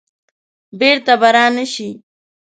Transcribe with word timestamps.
بیرته 0.79 1.13
به 1.21 1.29
را 1.35 1.45
نه 1.55 1.65
شي. 1.73 1.89